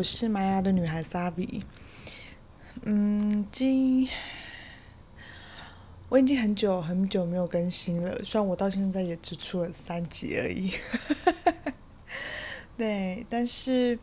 [0.00, 1.60] 我是玛雅的女孩 Savi。
[2.84, 4.08] 嗯，今
[6.08, 10.72] 我已经很久很久没有更新了，虽然我到现在也只出了三集而已。
[12.78, 13.98] 对，但是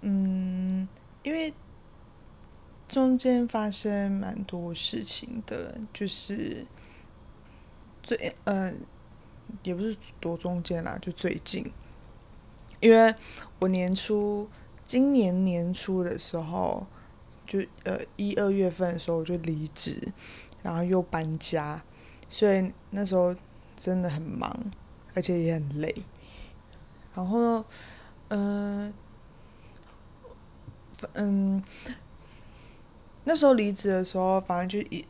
[0.00, 0.88] 嗯，
[1.22, 1.52] 因为
[2.88, 6.64] 中间发生蛮多事情的，就是
[8.02, 8.80] 最嗯，
[9.62, 11.70] 也不是多中间啦，就最近。
[12.80, 13.14] 因为
[13.58, 14.48] 我年初
[14.86, 16.86] 今年年初的时候，
[17.46, 20.12] 就呃一二月份的时候我就离职，
[20.62, 21.82] 然后又搬家，
[22.28, 23.34] 所以那时候
[23.76, 24.54] 真的很忙，
[25.14, 25.94] 而且也很累。
[27.14, 27.64] 然后，
[28.28, 28.92] 嗯，
[31.14, 31.62] 嗯，
[33.24, 35.06] 那时候离职的时候，反正就一，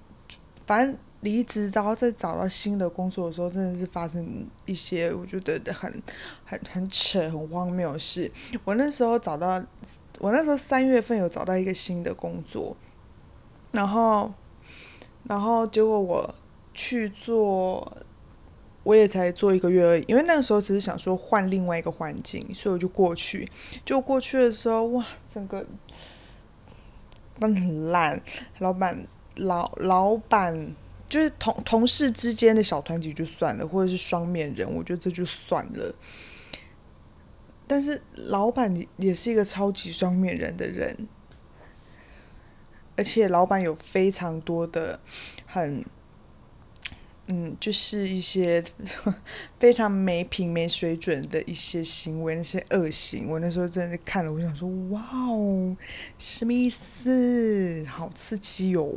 [0.66, 0.96] 反正。
[1.22, 6.02] 离职，然后再找到新的工作的时候，真的是发生一些我觉得很、
[6.44, 8.30] 很、很扯、很荒谬的事。
[8.64, 9.64] 我那时候找到，
[10.19, 12.77] 我那时候三月份有找到一个新的工作，
[13.70, 14.32] 然后，
[15.22, 16.34] 然后结果我
[16.74, 17.97] 去做，
[18.82, 23.48] 我也才做一个月而已，因为那个时候只是想说换另外一个环境，所以我就过去。
[23.84, 25.64] 就过去的时候，哇，整个，
[27.38, 28.20] 那很烂，
[28.58, 30.75] 老板，老老板。
[31.12, 35.94] 就是同同事之间的小团体就算了，或者是双面人，我觉得这就算了。
[37.66, 41.06] 但是老板也是一个超级双面人的人，
[42.96, 45.00] 而且老板有非常多的
[45.44, 45.84] 很，
[47.26, 48.64] 嗯，就是一些
[49.60, 53.28] 非常没品、没水准的一些行为，那些恶行。
[53.28, 55.76] 我那时候真的看了，我想说，哇哦，
[56.19, 57.84] 什么意思？
[57.86, 58.91] 好刺激哦！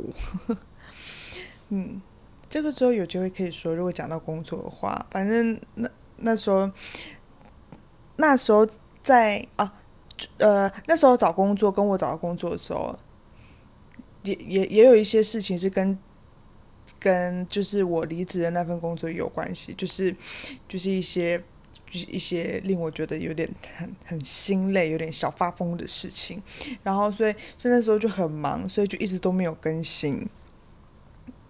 [1.68, 2.00] 嗯，
[2.48, 6.70] 这个时候有机会可以说，如果讲到工作的话，反正那那时候，
[8.16, 8.66] 那时候
[9.02, 9.74] 在啊，
[10.38, 12.96] 呃，那时候找工作跟我找到工作的时候，
[14.22, 15.98] 也也也有一些事情是跟
[17.00, 20.14] 跟就是我离职的那份工作有关系，就是
[20.68, 21.36] 就是一些
[21.90, 26.40] 就是一些令我觉得有点很很心累、有点小发疯的事情，
[26.82, 30.26] 然后所以所以那时候就很忙，所以就一直都没有更新。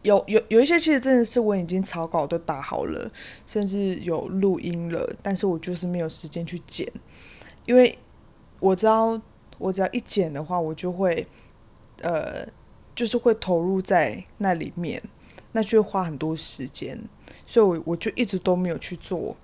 [0.07, 3.11] 有有有一些其实真的是我已经草稿都打好了，
[3.45, 6.89] 甚至有录音了，但是我就是没有时间去剪，
[7.67, 7.99] 因为
[8.61, 9.21] 我知道
[9.59, 11.27] 我只要一剪的话，我就会
[12.03, 12.47] 呃
[12.95, 15.03] 就是会投入在那里面，
[15.51, 16.97] 那就会花很多时间，
[17.45, 19.37] 所以我我就一直都没有去做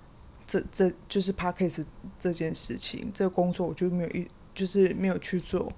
[0.46, 1.86] 这这就是 p a c k a g e
[2.20, 5.72] 这件事情，这个工作我就没有一就是没有去做，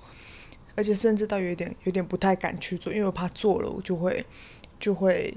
[0.75, 4.23] 而且甚至到有点有点不太敢去做，因为我怕做了我就会。
[4.79, 5.37] 就会，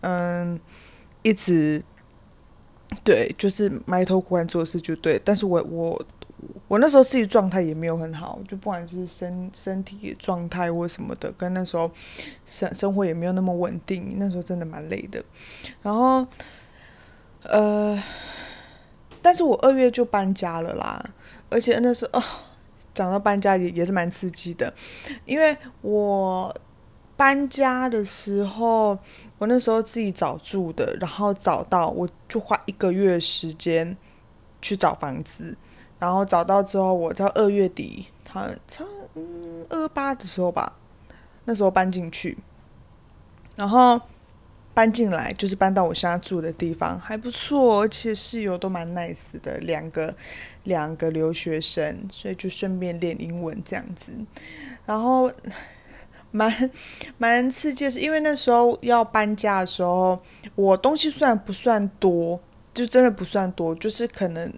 [0.00, 0.58] 嗯，
[1.22, 1.82] 一直
[3.02, 5.20] 对，就是埋头苦干做事就对。
[5.24, 6.06] 但是我我
[6.68, 11.90] 我那时候自己状态也没有很好，就不管是身身体状态或什么的，跟那时候
[12.44, 14.16] 生生活也没有那么稳定。
[14.18, 15.24] 那时候真的蛮累的。
[15.82, 16.26] 然后，
[17.42, 18.02] 呃，
[19.22, 21.04] 但是我二月就搬家了啦，
[21.50, 22.24] 而且那时候哦，
[22.92, 24.72] 讲到搬家也也是蛮刺激的，
[25.24, 26.54] 因为我。
[27.16, 28.98] 搬家的时候，
[29.38, 33.96] 我那时候自己找住的，然后找到我就花一个月时间
[34.60, 35.56] 去找房子，
[36.00, 40.76] 然后找到之后，我在二月底，他差嗯二八的时候吧，
[41.44, 42.36] 那时候搬进去，
[43.54, 44.00] 然后
[44.74, 50.16] 搬进来就是搬到我现在住的地方，还不错，而且室友都蛮 nice 的，两个
[50.64, 54.10] 两个留学生，所以就顺便练英文这样子，
[54.84, 55.30] 然后。
[56.34, 56.70] 蛮
[57.16, 60.20] 蛮刺激，是因为那时候要搬家的时候，
[60.56, 62.40] 我东西虽然不算多，
[62.74, 64.52] 就真的不算多，就是可能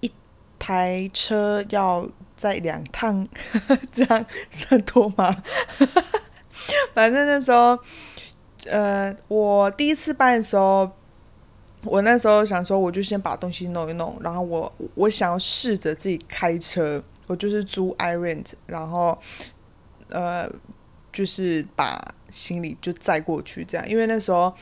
[0.00, 0.10] 一
[0.58, 3.26] 台车要载两趟，
[3.92, 5.40] 这样算多吗？
[6.92, 7.78] 反正那时候，
[8.68, 10.90] 呃，我第一次搬的时候，
[11.84, 19.16] 我那时候想说，我就先把东西弄一弄，然后我我想要试着自己开车，我就是租 i rent，然后。
[20.08, 20.50] 呃，
[21.12, 24.54] 就是把行李就载过去，这样，因为那时候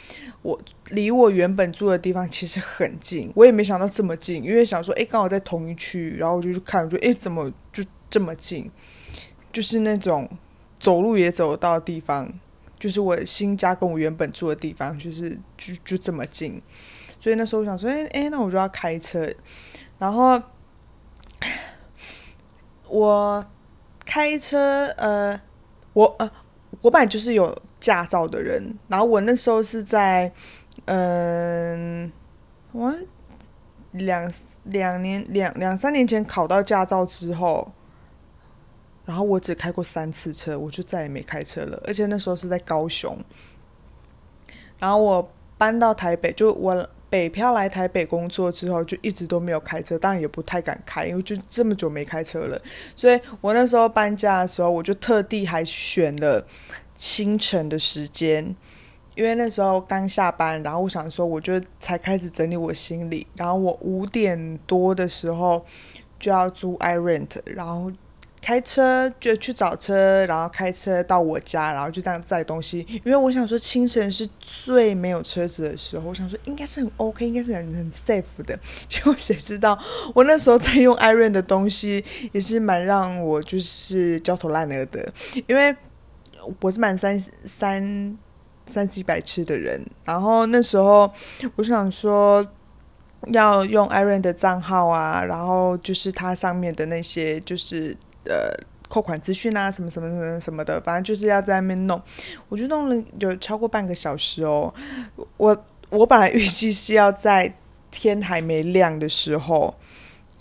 [0.42, 0.60] 我
[0.90, 8.70] 离我原本住的地方其实很近，我也没想到这么近，因为想说，哎，刚好在同一区，然后我就去看，我觉得，哎，怎么就这么近？
[9.52, 10.28] 就是那种
[10.78, 12.32] 走路也走到的地方，
[12.78, 16.60] 就是我新家跟我原本住的地方，就是就就这么近，
[17.18, 19.32] 所以那时候我想说，哎哎，那我就要开车，
[19.98, 20.40] 然后
[22.88, 23.44] 我。
[24.04, 25.40] 开车，呃，
[25.92, 26.30] 我呃，
[26.82, 30.32] 我本来就是有驾照的人，然后我那时候是在，
[30.84, 32.12] 嗯，
[32.72, 32.94] 我
[33.92, 34.30] 两
[34.64, 37.72] 两年两两三年前考到驾照之后，
[39.04, 41.82] 然后我只开过三次车，我就再也没开车了。
[41.86, 43.16] 而且那时候是在高雄，
[44.78, 52.60] 然后我搬到台北，就我北漂来台北工作之后，就一直都没有开车，当然也不太敢开，因为就这么久没开车了。
[52.96, 56.46] 所以我那时候搬家的时候，我就特地还选了
[56.96, 58.54] 清晨的时间。
[59.16, 65.64] 因为那时候刚下班，然后我想说，我就才开始整理我行李，然后我五点多的时候
[66.18, 67.92] 就要租 iRent，然后
[68.44, 72.86] 开车就去找车，然后开车到我家，然后就这样载东西。
[73.02, 78.58] 因为我想说清晨是最没有车子的时候，我想说应该是很 OK，应该是很很 safe 的。
[78.86, 79.78] 结果谁知道
[80.14, 85.10] 我那时候在用 iRent 的东西也是蛮让我就是焦头烂额的，
[85.46, 85.74] 因为
[86.60, 88.18] 我是满三三。
[88.66, 91.12] 三 C 百吃的人，然后那时候
[91.56, 92.42] 我想说
[93.26, 97.94] 要用 Iron 的账号啊，然后就是它上面的那些就是
[98.26, 98.52] 呃
[98.88, 102.00] 扣款资讯啊，什么什么什么什么的，反正就是要在那边弄，
[102.48, 104.72] 我就弄了有超过半个小时哦。
[105.36, 107.54] 我我本来预计是要在
[107.90, 109.74] 天还没亮的时候。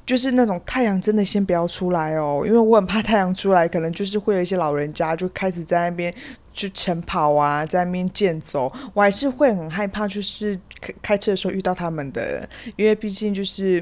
[0.06, 6.14] 就是那种太阳真的先不要出来哦，因为我很怕太阳出来，可能就是会有一些老人家就开始在那边
[6.52, 12.46] 去晨跑啊，在那边健走，我还是会很害怕，就是开开车的时候遇到他们的，
[12.76, 13.82] 因为毕竟就是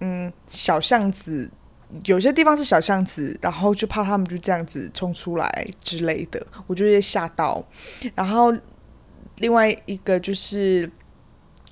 [0.00, 1.50] 嗯小巷子，
[2.04, 7.64] 有些地方是小巷子，然后就怕他们就这样子冲出来之类的，我就会吓到。
[8.14, 8.52] 然后
[9.38, 10.90] 另外一个就是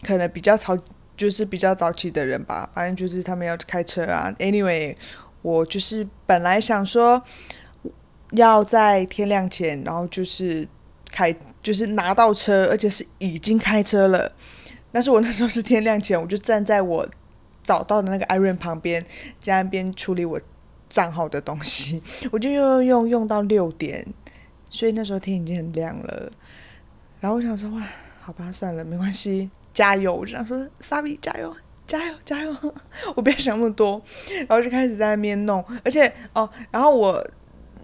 [0.03, 0.77] 可能比较吵。
[1.17, 4.35] 就是比较早起的人吧，反正就是他们要开车啊。
[4.39, 4.97] Anyway，
[5.43, 7.23] 我就是本来想说
[8.31, 10.67] 要在天亮前，然后就是
[11.13, 14.33] 开，就是拿到车，而且是已经开车了。
[14.91, 17.07] 但是我那时候是天亮前，我就站在我
[17.71, 19.07] 找到的那个 Iron 旁边，
[19.41, 20.41] 在那边处理我
[20.89, 22.03] 账号的东西。
[22.33, 24.05] 我就用用用用到六点，
[24.69, 26.33] 所以那时候天已经很亮了。
[27.21, 27.81] 然后我想说，哇，
[28.21, 29.49] 好吧，算了，没关系。
[29.73, 30.13] 加油！
[30.13, 31.57] 我就想说，萨比加油，
[31.87, 32.53] 加油，加油！
[33.15, 34.03] 我不要想那么多，
[34.49, 37.25] 然后就开始在那边弄，而且哦，然后我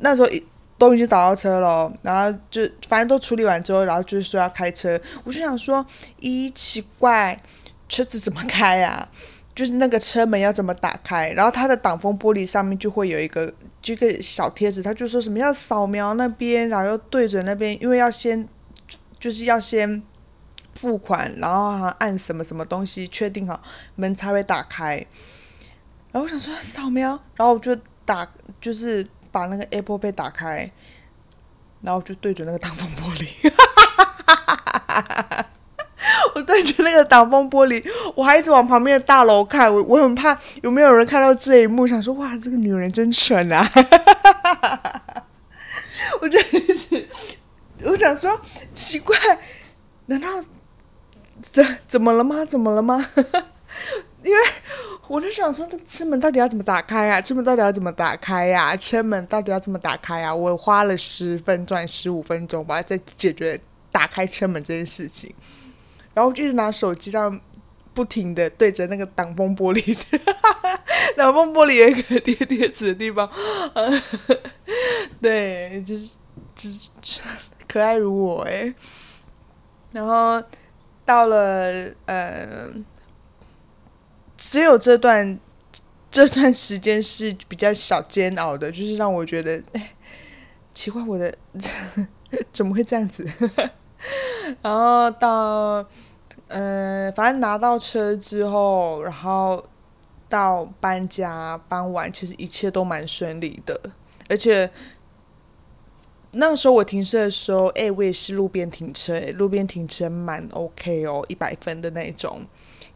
[0.00, 0.28] 那时候
[0.76, 5.86] 都已经找到车了，然后就反正都处理完之后，然后就是说要开车，我就想说，
[6.20, 7.40] 咦，奇怪，
[7.88, 9.08] 车子怎么开啊？
[9.56, 11.32] 就是那个车门要怎么打开？
[11.32, 18.48] 然后它的挡风玻璃上面就会有一个这个小贴纸，他就说什么要扫描那边，然后又对准那边，因为要先
[19.18, 20.00] 就是要先。
[20.78, 23.62] 付款，然后按什么什么东西确定好
[23.94, 24.96] 门才会打开。
[26.12, 27.74] 然后我想说扫描，然后我就
[28.04, 28.30] 打，
[28.60, 30.70] 就是把那个 Apple Pay 打开，
[31.80, 33.50] 然后就对准那个挡风玻璃。
[33.50, 33.56] 哈
[33.86, 34.44] 哈哈
[34.84, 35.46] 哈哈哈
[36.34, 37.84] 我对着那个挡风玻璃，
[38.14, 43.68] 我还一直往旁边的大楼看，我我很怕有没有人看到这一幕，想说哇，这个女人真蠢啊！
[46.20, 47.08] 我就一直，
[47.84, 48.40] 我想说
[48.74, 49.16] 奇怪，
[50.06, 50.28] 难道？
[51.52, 52.44] 怎怎么了吗？
[52.44, 53.04] 怎么了吗？
[54.24, 54.42] 因为
[55.06, 57.20] 我就想说，这车门到底要怎么打开啊？
[57.20, 58.74] 车门到底要怎么打开呀？
[58.76, 60.34] 车门到底要怎么打开啊？
[60.34, 63.60] 我花了十分钟、十五分钟吧，在解决
[63.92, 65.32] 打开车门这件事情。
[66.16, 67.38] 然后就一直拿手机上
[67.92, 69.94] 不停的对着那个挡风玻璃，
[71.14, 73.30] 挡风玻璃有一个贴贴纸的地方，
[75.20, 76.10] 对，就是
[77.68, 78.74] 可爱如我哎，
[79.92, 80.42] 然后。
[81.06, 82.68] 到了呃，
[84.36, 85.38] 只有这段
[86.10, 89.62] 这段时间是比较小煎熬的，就是让我觉得，
[90.74, 91.32] 奇怪，我的
[92.52, 93.24] 怎么会这样子？
[94.62, 95.88] 然后到
[96.48, 99.64] 呃，反正拿到车之后，然后
[100.28, 103.80] 到搬家搬完，其实一切都蛮顺利的，
[104.28, 104.70] 而且。
[106.38, 112.42] 那个时候我停车的时候，哎，我也是路边停车，路边停车蛮 OK 哦，一百分的那种。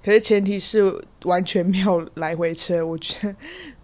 [0.05, 3.37] 可是前提是完全没有来回车，我觉得，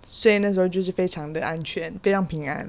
[0.03, 2.69] 所以那时候就是非常的安全，非常平安。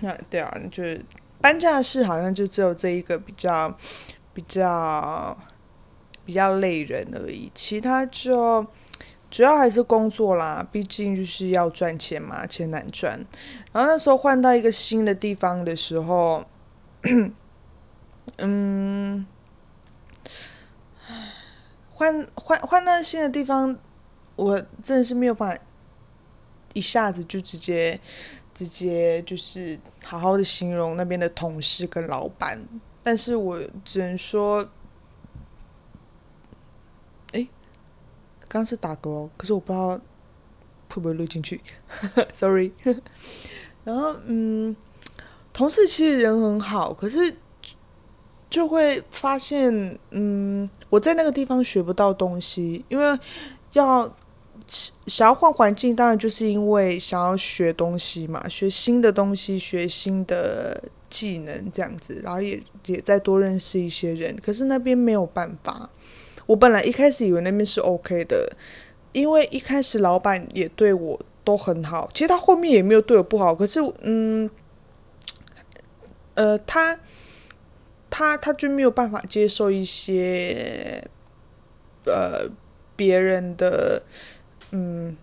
[0.00, 1.04] 那对啊，就是
[1.38, 3.76] 搬家的事好像就只有这一个比较
[4.32, 5.36] 比较
[6.28, 8.66] 比较累人而已，其他就。
[9.30, 13.12] 主要还是工作啦，毕竟就是要赚钱嘛，钱难赚。
[13.72, 16.46] 然后那时候换到一个新的地方的时候，
[18.38, 19.26] 嗯，
[21.90, 23.76] 换换换到新的地方，
[24.36, 25.62] 我真的是没有办法
[26.72, 28.00] 一下子就直接
[28.54, 32.58] 直接就是好好的形容那边的同事跟老板，
[33.02, 34.66] 但是我只能说。
[38.48, 39.90] 刚是打嗝，可是我不知道
[40.88, 41.60] 会不会录进去，
[42.32, 42.72] sorry。
[43.84, 44.74] 然后嗯，
[45.52, 47.34] 同事其实人很好，可是
[48.50, 53.18] 就会发现，嗯，我在那个地方学不到东西，因为
[53.72, 54.10] 要
[55.06, 65.90] 想要换环境，当然就是因为想要学东西嘛，学新的东西，学新的技能这样子，然后也也再多认识一些人，可是那边没有办法。
[66.48, 68.56] 我本来一开始以为那边是 OK 的，
[69.12, 73.54] 因为一开始老板也对我都很好，其实他后面也没有对我不好。
[73.54, 74.48] 可是，嗯，
[76.32, 76.98] 呃，他
[78.08, 81.06] 他他就没有办法接受一些
[82.06, 82.48] 呃
[82.96, 84.02] 别人的，
[84.70, 85.14] 嗯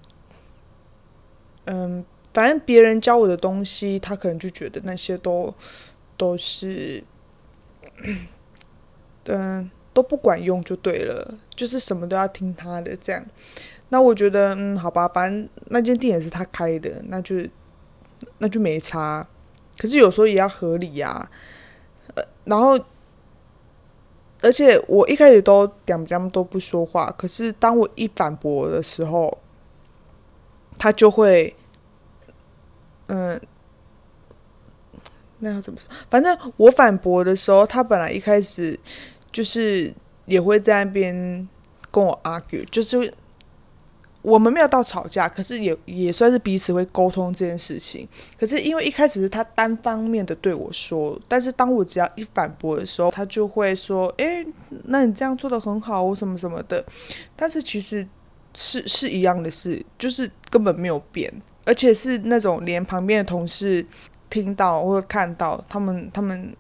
[1.65, 2.05] 嗯，
[2.35, 5.51] 反正别人教我的东西，他可能就觉得那些都
[6.17, 7.03] 都是，
[9.25, 9.71] 嗯。
[9.95, 13.25] 都不管用就对了，就是什么都要听他的这样。
[13.87, 17.37] 那我觉得，嗯，好吧，反正那间店也是他开的，那就
[18.39, 19.25] 那就没差。
[19.77, 21.29] 可是有时候也要合理呀。
[22.13, 22.77] 呃，然后，
[24.41, 29.37] 而且我一开始都讲讲都不说话，可是当我一反驳的时候，
[30.77, 31.55] 他就会，
[33.07, 33.39] 嗯，
[35.39, 35.87] 那要怎么说？
[36.09, 38.77] 反正我反驳的时候，他本来一开始。
[39.35, 39.93] 就是
[40.27, 41.45] 也会在那边
[41.91, 43.13] 跟我 argue，就是
[44.21, 48.07] 我们没有到吵架，可是也也算是彼此会沟通这件事情。
[48.39, 54.45] 可是因为一开始是他单方面的对我说，但是当我只要一反驳的时候，他就会说：“哎，
[54.85, 56.85] 那你这样做的很好，我什么什么的。”
[57.35, 58.07] 但是其实
[58.53, 61.29] 是是一样的事，就是根本没有变，
[61.65, 63.85] 而且是那种连旁边的同事
[64.29, 66.55] 听到或者看到，他们他们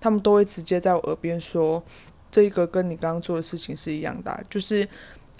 [0.00, 1.82] 他们都会直接在我耳边说。
[2.30, 4.86] 这个跟你刚刚做的事情是一样的，就是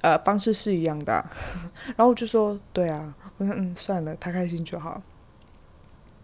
[0.01, 1.25] 呃方式是一样的，
[1.97, 5.03] 然后我就说对啊，我说嗯算了，他开心就好。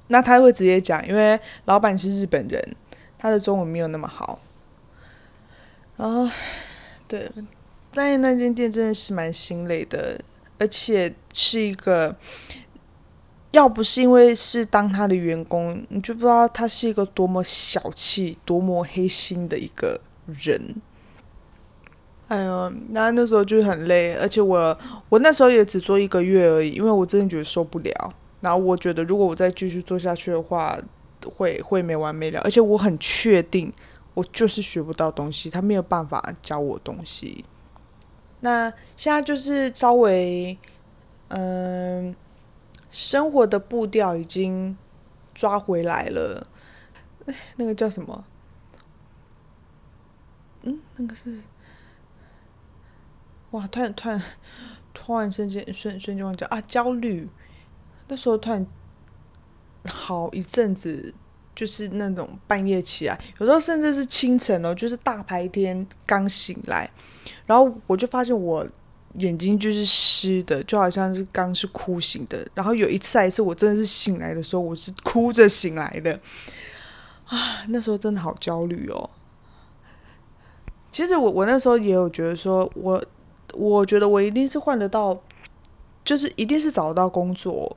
[0.09, 2.77] 那他会直接讲，因为老板是日本人，
[3.19, 4.39] 他的中文没有那么好。
[5.97, 6.29] 然后
[7.09, 7.29] 对，
[7.91, 10.21] 在那间店真的是蛮心累的，
[10.59, 12.15] 而且是一个，
[13.51, 20.01] 要不是因为是当他的员工，你就不知道他是一个多么小气、多么黑心的一个。
[20.27, 20.75] 人，
[22.29, 24.77] 哎呦，那那时候就很累，而且我
[25.09, 28.13] 我那时候也只做一个月而已，因为我真的觉得受不了。
[28.41, 30.79] 然后我觉得如果我再继续做下去的话，
[31.35, 32.41] 会会没完没了。
[32.41, 33.73] 而且我很确定，
[34.15, 37.45] 我就是学不到东西，他没有办法教我东西。
[38.41, 40.57] 那现在就是稍微，
[41.29, 42.15] 嗯，
[42.91, 44.77] 生活的步调已经
[45.35, 46.47] 抓回来了。
[47.25, 48.25] 哎，那个叫什么？
[50.67, 51.39] 嗯，那个是，
[53.53, 53.65] 哇！
[53.69, 54.21] 突然突然
[54.93, 57.29] 突然瞬间瞬瞬间忘记啊，焦虑。
[58.09, 58.67] 那时候突然
[59.85, 61.15] 好一阵子，
[61.55, 66.91] 就是那种半夜起来，有时候甚至是清晨哦，就是大白天刚醒来，
[67.47, 68.67] 然后我就发现我
[69.19, 72.45] 眼睛就是湿的，就好像是刚是哭醒的。
[72.55, 76.21] 然后有一次，一次我真的是醒来的时候，我是哭着醒来的。
[77.27, 79.11] 啊，那时候真的好焦虑哦。
[80.97, 83.05] 其实我我那时候也有觉得说，我
[83.53, 85.15] 我觉得我一定是换得到，
[86.03, 87.77] 就是一定是找得到工作，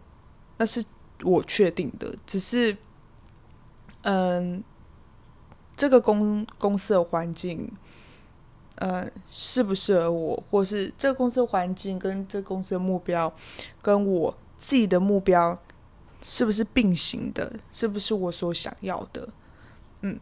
[0.56, 0.82] 那是
[1.24, 2.16] 我确定的。
[2.26, 2.78] 只是，
[4.04, 4.64] 嗯，
[5.76, 7.70] 这个公公司的环境，
[8.76, 13.34] 呃，适不适合我，或是这个公司的环境跟这个公司的目标，
[13.82, 15.60] 跟我自己的目标
[16.24, 19.28] 是不是并行的，是不是我所想要的？
[20.04, 20.18] 嗯，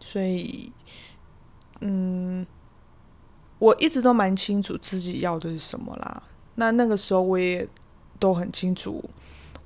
[0.00, 0.72] 所以。
[1.86, 2.46] 嗯，
[3.58, 6.22] 我一直都蛮清楚自己要的是什么啦。
[6.54, 7.68] 那那个时候我也
[8.18, 9.04] 都很清楚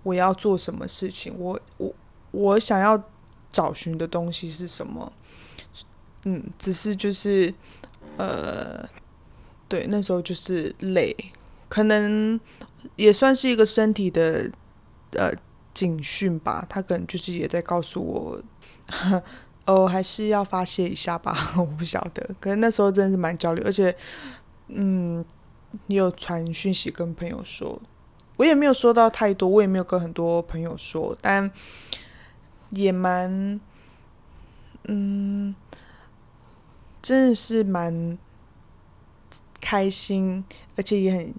[0.02, 1.94] 我要做什么事情，我我
[2.32, 3.00] 我想要
[3.52, 5.12] 找寻的东西是什么。
[6.24, 7.54] 嗯，只是就是
[8.16, 8.84] 呃，
[9.68, 11.14] 对，那时候就是累，
[11.68, 12.40] 可能
[12.96, 14.50] 也算是一个身体的
[15.12, 15.32] 呃
[15.72, 16.66] 警讯吧。
[16.68, 18.42] 他可能就是也在告诉我。
[19.68, 22.26] 哦，还是要发泄一下吧， 我不晓得。
[22.40, 23.94] 可是那时候真的是蛮焦虑，而且，
[24.68, 25.22] 嗯，
[25.88, 27.78] 你有传讯息跟朋友说，
[28.38, 31.50] 我也没有说到太多，我也没有跟很多朋友说，但
[32.70, 33.60] 也蛮，
[34.84, 35.54] 嗯，
[37.02, 38.16] 真的是蛮
[39.60, 40.42] 开心，
[40.76, 41.34] 而且也很，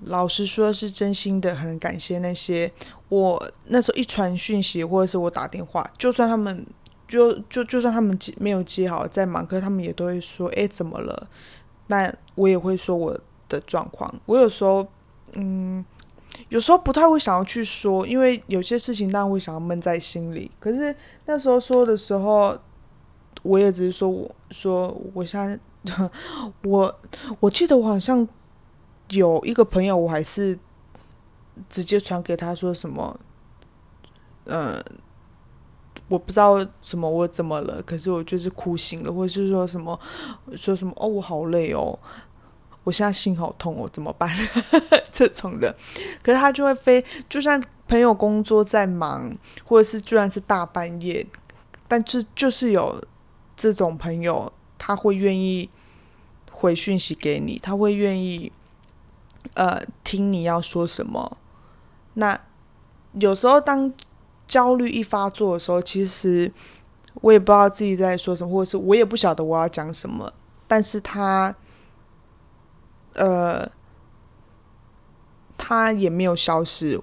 [0.00, 2.72] 老实说，是真心的，很感谢那些
[3.08, 6.66] 我那时候一传讯息，或者是我打电话，就算他们。
[7.08, 11.28] 就就就算他们接没有接好，在忙，可是他们也都会说：“哎，怎么了？”
[11.88, 14.12] 那我也会说我的状况。
[14.26, 14.86] 我有时候，
[15.34, 15.84] 嗯，
[16.48, 20.50] 有时候不太会想要去说，因为有些事情当然会想要闷在心里。
[20.58, 20.94] 可是
[21.26, 22.58] 那时候说的时候，
[23.42, 25.38] 我也只是说，我说我现
[25.84, 26.10] 在，
[26.64, 26.98] 我
[27.38, 28.26] 我记得我好像
[29.10, 30.58] 有一个朋友，我还是
[31.68, 33.20] 直接传给他说什么，
[34.46, 34.82] 嗯，
[36.08, 39.98] 我不知道什么我怎么了，可是我就是哭醒了，或者是说什么
[40.54, 41.98] 说什么哦，我好累哦。
[42.84, 44.30] 我现在心好痛哦，怎么办？
[45.10, 45.74] 这种的，
[46.22, 51.26] 可是他就会飞，就算朋友工作在忙，或者是居然是大半夜，
[51.88, 53.02] 但是就是有
[53.56, 55.68] 这种朋友，他会愿意
[56.52, 58.52] 回讯息给你，他会愿意
[59.54, 61.36] 呃听你要说什么。
[62.14, 62.40] 那
[63.14, 63.92] 有时候当
[64.48, 66.52] 焦虑一发作的时候，其实
[67.22, 70.32] 我也不知道自己在说什么，或者是我也不晓得我要讲什么，
[70.66, 71.54] 但是他。
[73.18, 73.66] 呃，
[75.56, 77.00] 他也没有消失。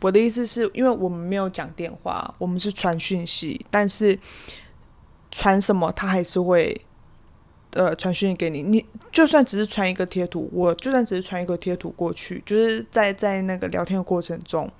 [0.00, 4.16] 我的意思是，因为我们没有讲电话，我们是传讯息，但是
[5.32, 6.80] 传什么他还是会
[7.72, 8.62] 呃传讯息给你。
[8.62, 14.70] 你就算只是传一个贴图，我就算只是传一个贴图过去，就是在在那个聊天的过程中，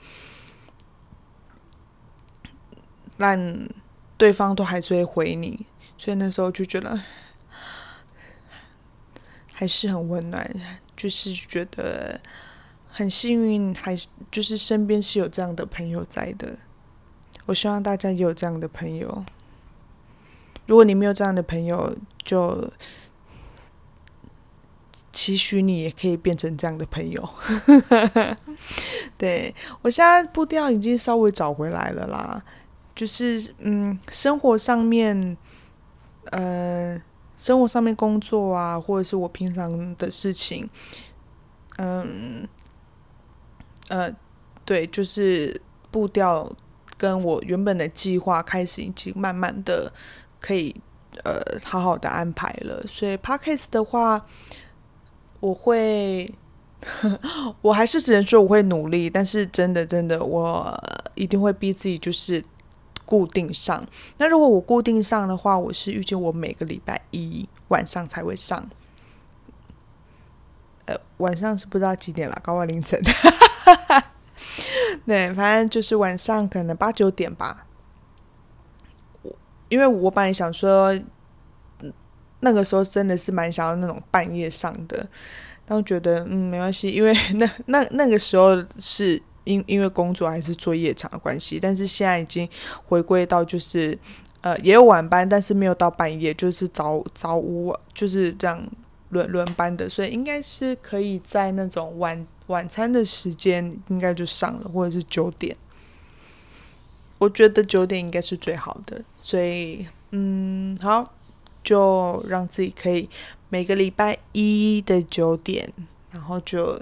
[3.21, 3.69] 让
[4.17, 5.65] 对方都还是会回你。
[5.97, 7.01] 所以那时候就觉得。
[9.53, 10.51] 还是很温暖，
[10.97, 12.19] 就是觉得
[12.91, 16.57] 很幸运，还是就是身边是有这样的朋友在的。
[17.45, 19.23] 我希望大家也有这样的朋友。
[20.65, 22.73] 如果你没有这样的朋友，就
[25.13, 27.29] 期许你也可以变成这样的朋友。
[29.19, 32.43] 对我现在步调已经稍微找回来了啦，
[33.01, 35.37] 就是嗯，生活上面，
[36.31, 37.01] 呃。
[37.37, 40.69] 生活上面工作啊，或者是我平常的事情，
[41.79, 42.47] 嗯，
[43.89, 44.15] 呃，
[44.67, 45.59] 对，就是
[45.91, 46.55] 步调
[46.99, 49.91] 跟我原本的计划开始已经慢慢的
[50.39, 50.77] 可以
[51.25, 52.83] 呃好好的安排了。
[52.87, 54.27] 所以 p a d k a s 的话，
[55.41, 56.31] 我会，
[57.63, 60.79] 我还是只能说我会努力，但是真的真的，我
[61.15, 62.45] 一定会逼自己就是。
[63.11, 63.85] 固定上，
[64.19, 68.71] 那如果我固定上的话，我是预计我每个礼拜一晚上才会上。
[70.85, 73.03] 呃，晚上是不知道几点了，高到凌晨。
[75.05, 77.67] 对，反正就是晚上可能八九点吧。
[79.69, 80.97] 因为我本来想说，
[82.39, 85.09] 那个时候真的是蛮想要那种半夜上的，
[85.67, 89.21] 但我觉得嗯没关系，因为那那那个时候是。
[89.45, 92.49] 因因为工作还是做夜场的关系，但是现在已经
[92.87, 93.99] 回归到就是，
[94.43, 98.63] 呃，也有晚班，但是没有到半夜，就是早早午就是这样
[99.09, 105.57] 轮轮班的，所以应该是可以在那种晚晚餐的时间应该就上了，或者是九点，
[107.19, 111.13] 我觉得九点应该是最好的，所以嗯，好，
[111.65, 113.09] 就让自己可以
[113.49, 115.73] 每个礼拜一的九点，
[116.11, 116.81] 然后就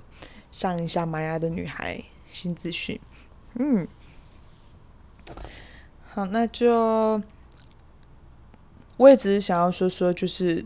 [0.50, 2.02] 上一下玛雅的女孩。
[2.30, 2.98] 新资讯，
[3.54, 3.86] 嗯，
[6.10, 7.22] 好，那就
[8.96, 10.64] 我也只是想要说说，就是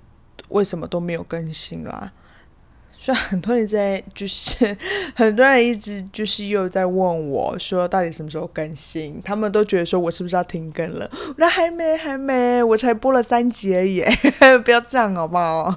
[0.49, 2.13] 为什么都没有更新啦。
[2.97, 4.77] 虽然很多人在，就是
[5.17, 9.21] 很多人一直就是又在问我说，到底什么时候更新？
[9.25, 11.11] 他们都觉得说我是不是要停更了？
[11.37, 14.05] 那还没，还没，我才播了三集而已，
[14.65, 15.77] 不要这样好不好？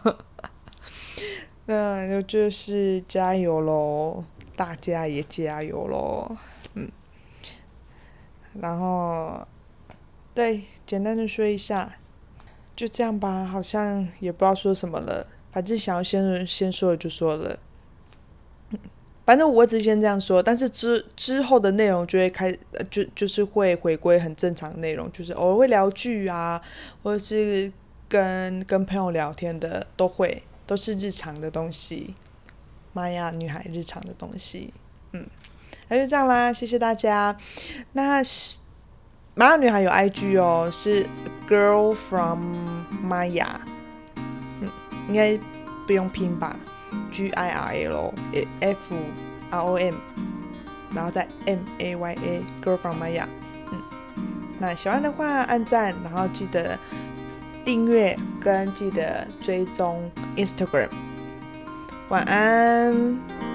[1.65, 4.24] 那就就是加油喽！
[4.56, 6.38] 大家也加油喽，
[6.74, 6.89] 嗯，
[8.62, 9.46] 然后，
[10.34, 11.98] 对，简单的说一下，
[12.76, 17.60] 就这样吧，好像也不知道说什么了，反正想要先先说的就说了，
[19.26, 22.56] 反正我只先这样说，但是之之后的内容就会开，
[22.89, 26.62] 就就是会回归很正常的内容，就是偶尔会聊剧啊，
[27.04, 27.72] 或者是
[28.08, 32.13] 跟跟朋友聊天的，都会都是日常的东西。
[32.96, 34.74] 玛雅女孩日常的东西，
[35.12, 35.28] 嗯，
[35.90, 37.36] 那就这样啦，谢谢大家。
[37.92, 38.24] 那
[39.34, 41.06] 玛雅女孩有 IG 哦，是
[41.50, 43.58] Girl from Maya，
[44.62, 44.70] 嗯，
[45.10, 45.38] 应该
[45.86, 46.56] 不用拼吧
[47.12, 48.14] ？G I R L
[48.62, 48.96] F
[49.52, 49.96] R O M，
[50.94, 53.26] 然后再 M A Y A，Girl from Maya，
[53.74, 53.82] 嗯，
[54.58, 56.80] 那喜欢的话按赞，然后记得
[57.66, 60.88] 订阅跟记得追踪 Instagram。
[62.10, 63.55] 晚安。